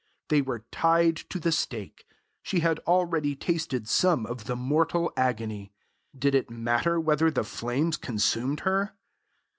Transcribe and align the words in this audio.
They 0.29 0.41
were 0.41 0.65
tied 0.71 1.15
to 1.17 1.39
the 1.39 1.51
stake. 1.51 2.07
She 2.41 2.61
had 2.61 2.79
already 2.87 3.35
tasted 3.35 3.87
some 3.87 4.25
of 4.25 4.45
the 4.45 4.55
mortal 4.55 5.13
agony. 5.15 5.73
Did 6.17 6.33
it 6.33 6.49
matter 6.49 6.99
whether 6.99 7.29
the 7.29 7.43
flames 7.43 7.97
consumed 7.97 8.61
her? 8.61 8.93